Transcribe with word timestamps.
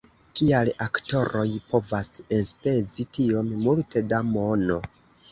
"Kial 0.37 0.69
aktoroj 0.85 1.43
povas 1.73 2.09
enspezi 2.37 3.05
tiom 3.17 3.51
multe 3.67 4.03
da 4.15 4.23
mono! 4.31 4.79